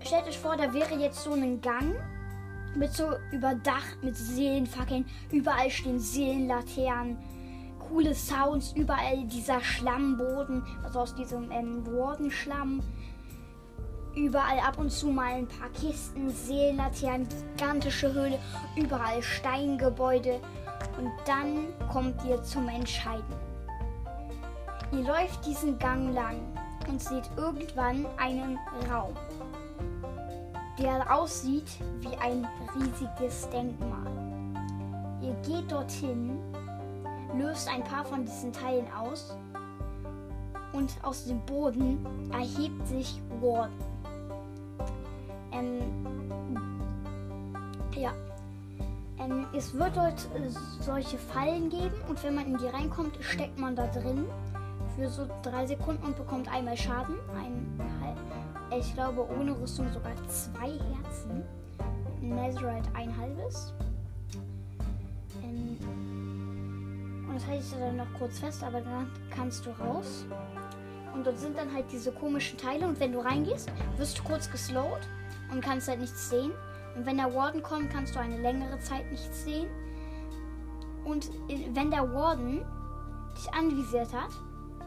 Stellt 0.05 0.27
euch 0.27 0.39
vor, 0.39 0.55
da 0.59 0.75
wäre 0.75 0.97
jetzt 0.97 1.25
so 1.25 1.33
ein 1.33 1.63
Gang 1.63 1.97
mit 2.75 2.93
so 2.93 3.15
überdacht 3.33 4.03
mit 4.03 4.15
Seelenfackeln. 4.15 5.07
Überall 5.33 5.71
stehen 5.71 5.99
Seelenlaternen. 5.99 7.17
Coole 7.91 8.15
Sounds. 8.15 8.73
Überall 8.73 9.25
dieser 9.25 9.61
Schlammboden, 9.61 10.65
also 10.83 11.01
aus 11.01 11.15
diesem 11.15 11.51
ähm, 11.51 11.85
Wardenschlamm. 11.87 12.81
Überall 14.15 14.61
ab 14.61 14.79
und 14.79 14.91
zu 14.91 15.09
mal 15.09 15.35
ein 15.35 15.47
paar 15.47 15.69
Kisten, 15.71 16.31
Seelenlaternen, 16.31 17.29
gigantische 17.57 18.13
Höhle. 18.13 18.39
Überall 18.77 19.23
Steingebäude. 19.23 20.41
Und 20.99 21.11
dann 21.27 21.67
kommt 21.93 22.25
ihr 22.25 22.43
zum 22.43 22.69
Entscheiden. 22.69 23.35
Ihr 24.93 25.05
läuft 25.05 25.45
diesen 25.45 25.79
Gang 25.79 26.15
lang 26.15 26.37
und 26.89 27.01
seht 27.03 27.29
irgendwann 27.37 28.07
einen 28.17 28.59
Raum 28.91 29.15
der 30.81 31.15
aussieht 31.15 31.69
wie 32.01 32.17
ein 32.17 32.47
riesiges 32.75 33.49
Denkmal. 33.51 34.07
Ihr 35.21 35.35
geht 35.47 35.71
dorthin, 35.71 36.39
löst 37.37 37.69
ein 37.69 37.85
paar 37.85 38.05
von 38.05 38.25
diesen 38.25 38.53
Teilen 38.53 38.87
aus 38.93 39.37
und 40.73 40.93
aus 41.03 41.25
dem 41.25 41.41
Boden 41.47 42.05
erhebt 42.33 42.87
sich 42.87 43.21
Warden. 43.41 43.75
Ähm, 45.53 46.57
ja. 47.97 48.13
Ähm, 49.19 49.47
es 49.55 49.75
wird 49.75 49.97
dort 49.97 50.29
äh, 50.35 50.49
solche 50.81 51.19
Fallen 51.19 51.69
geben 51.69 51.95
und 52.09 52.23
wenn 52.25 52.35
man 52.35 52.47
in 52.47 52.59
die 52.59 52.67
reinkommt, 52.67 53.17
steckt 53.21 53.59
man 53.59 53.77
da 53.77 53.87
drin 53.89 54.25
für 54.97 55.09
so 55.09 55.27
drei 55.43 55.67
Sekunden 55.67 56.05
und 56.05 56.17
bekommt 56.17 56.51
einmal 56.53 56.77
Schaden, 56.77 57.17
ein 57.37 57.71
ich 58.79 58.95
glaube, 58.95 59.27
ohne 59.37 59.59
Rüstung 59.61 59.93
sogar 59.93 60.13
zwei 60.29 60.71
Herzen. 60.71 61.45
Netherite 62.21 62.89
ein 62.95 63.17
halbes. 63.17 63.75
Das 67.41 67.49
halte 67.49 67.65
ich 67.65 67.73
dann 67.73 67.97
noch 67.97 68.13
kurz 68.19 68.39
fest, 68.39 68.63
aber 68.63 68.81
dann 68.81 69.11
kannst 69.35 69.65
du 69.65 69.71
raus. 69.71 70.27
Und 71.15 71.27
dort 71.27 71.39
sind 71.39 71.57
dann 71.57 71.73
halt 71.73 71.91
diese 71.91 72.13
komischen 72.13 72.59
Teile. 72.59 72.87
Und 72.87 73.01
wenn 73.01 73.13
du 73.13 73.21
reingehst, 73.21 73.71
wirst 73.97 74.19
du 74.19 74.23
kurz 74.25 74.51
geslowt 74.51 75.01
und 75.51 75.63
kannst 75.63 75.89
halt 75.89 76.01
nichts 76.01 76.29
sehen. 76.29 76.53
Und 76.97 77.07
wenn 77.07 77.17
der 77.17 77.35
Warden 77.35 77.63
kommt, 77.63 77.91
kannst 77.91 78.15
du 78.15 78.21
eine 78.21 78.41
längere 78.41 78.79
Zeit 78.81 79.11
nichts 79.11 79.45
sehen. 79.45 79.69
Und 81.05 81.31
wenn 81.49 81.91
der 81.91 82.13
Warden 82.13 82.65
dich 83.37 83.53
anvisiert 83.55 84.13
hat, 84.13 84.31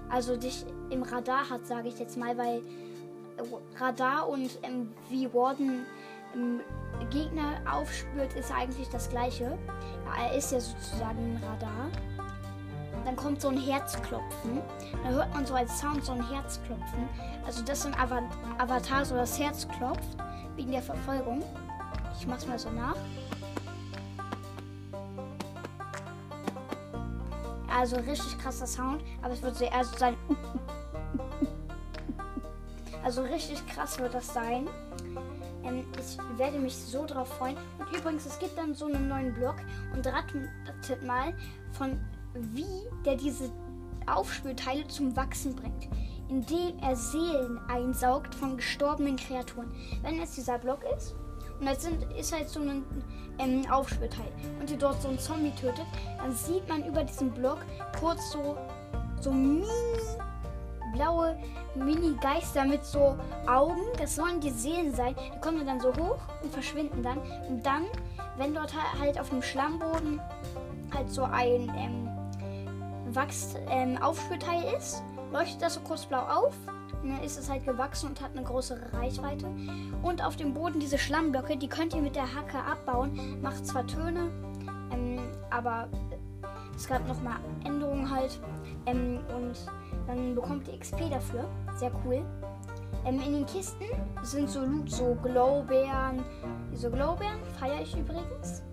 also 0.09 0.37
dich 0.37 0.65
im 0.91 1.01
Radar 1.01 1.49
hat, 1.49 1.65
sage 1.65 1.87
ich 1.87 1.97
jetzt 1.97 2.17
mal, 2.17 2.37
weil 2.37 2.61
Radar 3.77 4.29
und 4.29 4.59
ähm, 4.61 4.93
wie 5.09 5.33
Warden 5.33 5.87
ähm, 6.35 6.61
Gegner 7.09 7.61
aufspürt, 7.69 8.33
ist 8.35 8.51
eigentlich 8.51 8.87
das 8.89 9.09
gleiche. 9.09 9.57
Er 10.15 10.35
ist 10.35 10.51
ja 10.51 10.59
sozusagen 10.59 11.17
ein 11.17 11.43
Radar. 11.43 12.12
Dann 13.05 13.15
kommt 13.15 13.41
so 13.41 13.49
ein 13.49 13.57
Herzklopfen. 13.57 14.61
Dann 15.03 15.13
hört 15.13 15.33
man 15.33 15.45
so 15.45 15.53
als 15.53 15.79
Sound 15.79 16.03
so 16.05 16.13
ein 16.13 16.29
Herzklopfen. 16.29 17.09
Also 17.45 17.63
das 17.63 17.81
sind 17.81 17.99
Ava 17.99 18.21
Avatar, 18.57 19.03
so 19.03 19.15
das 19.15 19.37
Herz 19.39 19.67
klopft 19.67 20.17
wegen 20.55 20.71
der 20.71 20.81
Verfolgung. 20.81 21.43
Ich 22.17 22.27
mach's 22.27 22.47
mal 22.47 22.57
so 22.57 22.69
nach. 22.69 22.95
Also 27.75 27.97
richtig 27.97 28.37
krasser 28.37 28.67
Sound, 28.67 29.03
aber 29.21 29.33
es 29.33 29.41
wird 29.41 29.55
so 29.55 29.65
sein. 29.97 30.15
Also 33.03 33.23
richtig 33.23 33.65
krass 33.67 33.99
wird 33.99 34.13
das 34.13 34.33
sein. 34.33 34.69
Ähm, 35.63 35.85
ich 35.99 36.17
werde 36.37 36.59
mich 36.59 36.75
so 36.75 37.05
drauf 37.05 37.27
freuen. 37.37 37.57
Und 37.79 37.97
übrigens, 37.97 38.25
es 38.25 38.39
gibt 38.39 38.57
dann 38.57 38.73
so 38.73 38.85
einen 38.85 39.09
neuen 39.09 39.33
Blog 39.33 39.55
und 39.93 40.05
ratet 40.07 41.03
mal 41.03 41.33
von 41.73 41.99
wie 42.33 42.87
der 43.05 43.15
diese 43.15 43.49
Aufspürteile 44.05 44.87
zum 44.87 45.15
Wachsen 45.15 45.55
bringt, 45.55 45.87
indem 46.29 46.77
er 46.79 46.95
Seelen 46.95 47.59
einsaugt 47.67 48.35
von 48.35 48.57
gestorbenen 48.57 49.15
Kreaturen. 49.15 49.71
Wenn 50.01 50.19
es 50.19 50.31
dieser 50.35 50.57
Block 50.57 50.79
ist 50.97 51.15
und 51.59 51.65
das 51.67 51.83
sind, 51.83 52.03
ist 52.17 52.33
halt 52.33 52.49
so 52.49 52.59
ein 52.59 52.83
ähm, 53.39 53.65
Aufspürteil 53.71 54.31
und 54.59 54.69
ihr 54.69 54.77
dort 54.77 55.01
so 55.01 55.07
einen 55.07 55.19
Zombie 55.19 55.51
tötet, 55.51 55.85
dann 56.17 56.31
sieht 56.33 56.67
man 56.67 56.85
über 56.85 57.03
diesen 57.03 57.31
Block 57.31 57.59
kurz 57.99 58.31
so 58.31 58.57
so 59.21 59.31
mini 59.31 59.67
blaue 60.93 61.35
Mini-Geister 61.75 62.65
mit 62.65 62.85
so 62.85 63.17
Augen. 63.47 63.81
Das 63.97 64.15
sollen 64.15 64.39
die 64.39 64.51
Seelen 64.51 64.93
sein. 64.93 65.15
Die 65.35 65.39
kommen 65.39 65.65
dann 65.65 65.79
so 65.79 65.89
hoch 65.95 66.19
und 66.41 66.53
verschwinden 66.53 67.03
dann. 67.03 67.17
Und 67.49 67.65
dann, 67.65 67.85
wenn 68.37 68.53
dort 68.53 68.73
halt 68.99 69.19
auf 69.19 69.29
dem 69.29 69.41
Schlammboden 69.41 70.21
halt 70.93 71.09
so 71.09 71.23
ein 71.23 71.71
ähm, 71.75 72.02
Wachs 73.15 73.55
ähm, 73.69 73.97
ist, 74.77 75.03
leuchtet 75.31 75.61
das 75.61 75.75
so 75.75 75.81
kurz 75.81 76.05
blau 76.05 76.21
auf 76.21 76.53
ne, 77.03 77.23
ist 77.23 77.37
es 77.37 77.49
halt 77.49 77.65
gewachsen 77.65 78.09
und 78.09 78.21
hat 78.21 78.31
eine 78.35 78.43
größere 78.43 78.93
Reichweite. 78.93 79.47
Und 80.01 80.23
auf 80.23 80.35
dem 80.35 80.53
Boden 80.53 80.79
diese 80.79 80.97
Schlammblöcke, 80.97 81.57
die 81.57 81.67
könnt 81.67 81.93
ihr 81.93 82.01
mit 82.01 82.15
der 82.15 82.33
Hacke 82.33 82.57
abbauen. 82.57 83.41
Macht 83.41 83.65
zwar 83.65 83.85
Töne, 83.85 84.31
ähm, 84.91 85.19
aber 85.49 85.87
es 86.75 86.87
gab 86.87 87.07
nochmal 87.07 87.37
Änderungen 87.63 88.09
halt. 88.09 88.39
Ähm, 88.85 89.19
und 89.35 89.57
dann 90.07 90.35
bekommt 90.35 90.67
ihr 90.67 90.79
XP 90.79 91.09
dafür. 91.09 91.45
Sehr 91.75 91.91
cool. 92.05 92.23
Ähm, 93.05 93.21
in 93.25 93.33
den 93.33 93.45
Kisten 93.45 93.85
sind 94.21 94.49
so 94.49 94.61
Loot, 94.61 94.89
so 94.89 95.15
Glowbeeren. 95.21 96.23
Diese 96.71 96.89
Glowbeeren 96.89 97.43
feiere 97.59 97.81
ich 97.81 97.95
übrigens. 97.97 98.63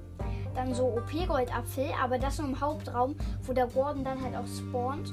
Dann 0.61 0.75
so 0.75 0.89
OP-Goldapfel, 0.89 1.87
aber 1.99 2.19
das 2.19 2.39
nur 2.39 2.49
im 2.49 2.61
Hauptraum, 2.61 3.17
wo 3.45 3.55
der 3.55 3.75
Warden 3.75 4.05
dann 4.05 4.23
halt 4.23 4.37
auch 4.37 4.47
spawnt. 4.47 5.09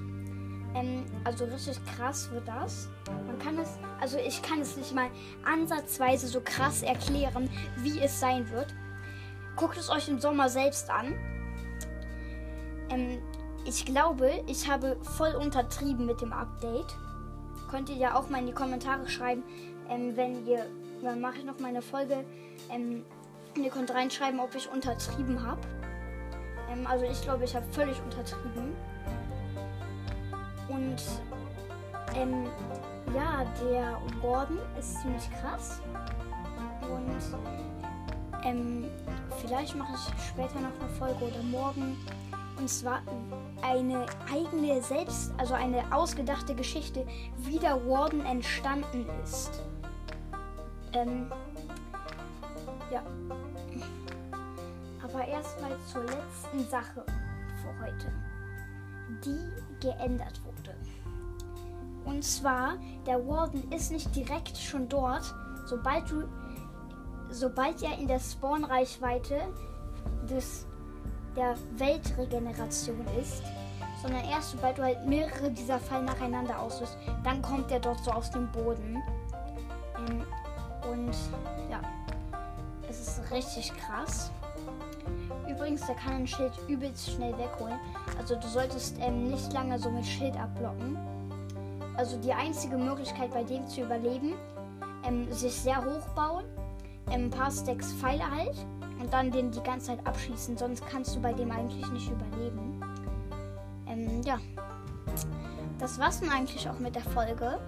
Ähm, 0.76 1.06
also 1.24 1.46
richtig 1.46 1.80
krass 1.86 2.30
wird 2.32 2.46
das. 2.46 2.90
Man 3.26 3.40
kann 3.40 3.58
es, 3.58 3.80
also 4.02 4.18
ich 4.18 4.42
kann 4.42 4.60
es 4.60 4.76
nicht 4.76 4.94
mal 4.94 5.08
ansatzweise 5.46 6.28
so 6.28 6.42
krass 6.44 6.84
erklären, 6.84 7.50
wie 7.78 7.98
es 8.02 8.20
sein 8.20 8.52
wird. 8.52 8.76
Guckt 9.56 9.78
es 9.78 9.90
euch 9.90 10.10
im 10.10 10.20
Sommer 10.20 10.50
selbst 10.50 10.90
an. 10.90 11.16
Ähm, 12.90 13.20
ich 13.64 13.86
glaube, 13.86 14.44
ich 14.48 14.70
habe 14.70 14.98
voll 15.02 15.34
untertrieben 15.34 16.06
mit 16.06 16.20
dem 16.20 16.34
Update. 16.34 16.94
Könnt 17.72 17.88
ihr 17.88 17.96
ja 17.96 18.16
auch 18.16 18.28
mal 18.28 18.40
in 18.40 18.48
die 18.48 18.54
Kommentare 18.54 19.08
schreiben, 19.08 19.44
ähm, 19.90 20.18
wenn 20.18 20.46
ihr, 20.46 20.66
dann 21.02 21.22
mache 21.22 21.38
ich 21.38 21.46
noch 21.46 21.60
mal 21.60 21.70
eine 21.70 21.82
Folge. 21.82 22.26
Ähm, 22.70 23.06
ihr 23.56 23.70
könnt 23.70 23.92
reinschreiben, 23.92 24.40
ob 24.40 24.54
ich 24.56 24.70
untertrieben 24.70 25.46
habe. 25.46 25.62
Ähm, 26.72 26.86
also 26.88 27.06
ich 27.06 27.22
glaube, 27.22 27.46
ich 27.46 27.56
habe 27.56 27.66
völlig 27.72 28.02
untertrieben. 28.02 28.76
Und 30.68 31.02
ähm, 32.16 32.48
ja, 33.16 33.46
der 33.62 34.00
Warden 34.22 34.60
ist 34.78 35.02
ziemlich 35.02 35.30
krass. 35.42 35.82
Und 36.82 37.18
ähm, 38.44 38.86
vielleicht 39.42 39.76
mache 39.76 39.94
ich 39.94 40.26
später 40.26 40.60
noch 40.60 40.80
eine 40.80 40.90
Folge 40.98 41.26
oder 41.26 41.44
morgen. 41.44 41.98
Und 42.58 42.70
zwar 42.70 43.02
eine 43.62 44.06
eigene 44.34 44.82
selbst, 44.82 45.32
also 45.38 45.54
eine 45.54 45.84
ausgedachte 45.94 46.56
Geschichte, 46.56 47.06
wie 47.38 47.60
der 47.60 47.86
Warden 47.88 48.26
entstanden 48.26 49.06
ist. 49.24 49.62
Ähm, 50.94 51.32
ja. 52.92 53.04
Aber 55.04 55.26
erstmal 55.26 55.72
zur 55.92 56.04
letzten 56.04 56.70
Sache 56.70 57.04
für 57.62 57.86
heute, 57.86 58.12
die 59.24 59.86
geändert 59.86 60.42
wurde. 60.44 60.76
Und 62.06 62.24
zwar, 62.24 62.78
der 63.06 63.26
Warden 63.28 63.70
ist 63.72 63.92
nicht 63.92 64.16
direkt 64.16 64.58
schon 64.58 64.88
dort, 64.88 65.34
sobald 65.66 66.10
du, 66.10 66.24
sobald 67.30 67.82
er 67.84 67.98
in 68.00 68.08
der 68.08 68.20
Spawn-Reichweite 68.20 69.42
des, 70.30 70.66
der 71.36 71.56
Weltregeneration 71.78 73.06
ist, 73.20 73.44
sondern 74.02 74.24
erst 74.26 74.52
sobald 74.52 74.78
du 74.78 74.84
halt 74.84 75.06
mehrere 75.06 75.52
dieser 75.52 75.80
Fallen 75.80 76.06
nacheinander 76.06 76.60
auslöst, 76.60 76.98
dann 77.24 77.42
kommt 77.42 77.72
er 77.72 77.80
dort 77.80 78.04
so 78.04 78.12
aus 78.12 78.32
dem 78.32 78.50
Boden. 78.52 79.02
Richtig 83.38 83.72
krass. 83.78 84.32
Übrigens, 85.48 85.86
der 85.86 85.96
kann 85.96 86.14
ein 86.16 86.28
Schild 86.28 86.54
übelst 86.68 87.12
schnell 87.12 87.38
wegholen. 87.38 87.80
Also 88.18 88.36
du 88.36 88.48
solltest 88.48 88.98
ähm, 89.00 89.30
nicht 89.30 89.54
lange 89.54 89.78
so 89.80 89.90
mit 89.90 90.06
Schild 90.06 90.36
abblocken. 90.36 90.98
Also 91.96 92.18
die 92.18 92.34
einzige 92.34 92.78
Möglichkeit 92.78 93.32
bei 93.32 93.44
dem 93.44 93.68
zu 93.68 93.82
überleben, 93.82 94.34
ähm, 95.04 95.32
sich 95.32 95.54
sehr 95.54 95.84
hoch 95.84 96.08
bauen, 96.16 96.46
ähm, 97.12 97.26
ein 97.26 97.30
paar 97.30 97.52
Stacks 97.52 97.94
Pfeile 97.94 98.30
halt 98.30 98.58
und 99.00 99.12
dann 99.14 99.32
den 99.32 99.52
die 99.52 99.62
ganze 99.62 99.88
Zeit 99.88 100.06
abschießen. 100.06 100.58
Sonst 100.58 100.86
kannst 100.88 101.16
du 101.16 101.22
bei 101.22 101.34
dem 101.34 101.52
eigentlich 101.52 101.88
nicht 101.92 102.12
überleben. 102.12 102.82
Ähm, 103.88 104.22
ja. 104.24 104.38
Das 105.80 106.00
war's 106.00 106.20
dann 106.20 106.32
eigentlich 106.32 106.68
auch 106.68 106.80
mit 106.80 106.96
der 106.96 107.04
Folge. 107.04 107.60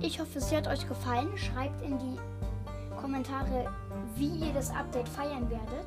Ich 0.00 0.18
hoffe, 0.18 0.40
sie 0.40 0.56
hat 0.56 0.66
euch 0.66 0.88
gefallen. 0.88 1.28
Schreibt 1.36 1.82
in 1.82 1.98
die 1.98 2.16
Kommentare, 3.00 3.70
wie 4.22 4.46
ihr 4.46 4.52
das 4.52 4.70
Update 4.70 5.08
feiern 5.08 5.50
werdet. 5.50 5.86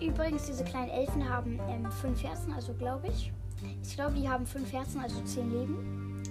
Übrigens, 0.00 0.46
diese 0.46 0.64
kleinen 0.64 0.88
Elfen 0.88 1.28
haben 1.28 1.60
ähm, 1.68 1.90
fünf 1.90 2.22
Herzen, 2.22 2.50
also 2.54 2.72
glaube 2.72 3.08
ich. 3.08 3.30
Ich 3.82 3.94
glaube, 3.94 4.14
die 4.14 4.26
haben 4.26 4.46
fünf 4.46 4.72
Herzen, 4.72 5.02
also 5.02 5.20
zehn 5.22 5.50
Leben. 5.50 6.22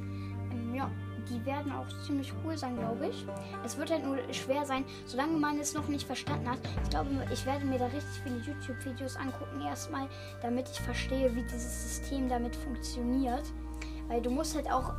Ähm, 0.52 0.74
ja, 0.74 0.90
die 1.30 1.46
werden 1.46 1.72
auch 1.72 1.86
ziemlich 2.04 2.34
cool 2.44 2.58
sein, 2.58 2.76
glaube 2.76 3.08
ich. 3.08 3.24
Es 3.64 3.78
wird 3.78 3.92
halt 3.92 4.04
nur 4.04 4.18
schwer 4.34 4.66
sein, 4.66 4.84
solange 5.06 5.38
man 5.38 5.60
es 5.60 5.76
noch 5.76 5.88
nicht 5.90 6.08
verstanden 6.08 6.50
hat. 6.50 6.60
Ich 6.84 6.90
glaube, 6.90 7.10
ich 7.32 7.46
werde 7.46 7.64
mir 7.64 7.78
da 7.78 7.86
richtig 7.86 8.22
viele 8.24 8.38
YouTube-Videos 8.38 9.16
angucken 9.16 9.62
erstmal, 9.62 10.08
damit 10.42 10.68
ich 10.72 10.80
verstehe, 10.80 11.36
wie 11.36 11.44
dieses 11.44 12.00
System 12.00 12.30
damit 12.30 12.56
funktioniert. 12.56 13.44
Weil 14.08 14.24
du 14.24 14.32
musst 14.32 14.56
halt 14.56 14.72
auch 14.72 14.96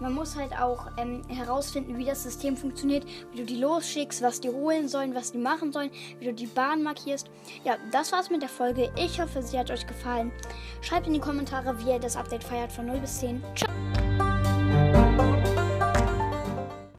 man 0.00 0.12
muss 0.12 0.36
halt 0.36 0.52
auch 0.58 0.86
ähm, 0.96 1.22
herausfinden, 1.28 1.96
wie 1.98 2.04
das 2.04 2.22
System 2.22 2.56
funktioniert, 2.56 3.04
wie 3.32 3.38
du 3.38 3.44
die 3.44 3.56
losschickst, 3.56 4.22
was 4.22 4.40
die 4.40 4.50
holen 4.50 4.88
sollen, 4.88 5.14
was 5.14 5.32
die 5.32 5.38
machen 5.38 5.72
sollen, 5.72 5.90
wie 6.18 6.26
du 6.26 6.34
die 6.34 6.46
Bahn 6.46 6.82
markierst. 6.82 7.30
Ja, 7.64 7.76
das 7.92 8.12
war's 8.12 8.30
mit 8.30 8.42
der 8.42 8.48
Folge. 8.48 8.90
Ich 8.96 9.20
hoffe, 9.20 9.42
sie 9.42 9.58
hat 9.58 9.70
euch 9.70 9.86
gefallen. 9.86 10.32
Schreibt 10.80 11.06
in 11.06 11.14
die 11.14 11.20
Kommentare, 11.20 11.78
wie 11.80 11.90
ihr 11.90 11.98
das 11.98 12.16
Update 12.16 12.44
feiert 12.44 12.72
von 12.72 12.86
0 12.86 12.98
bis 12.98 13.20
10. 13.20 13.42
Ciao! 13.54 14.23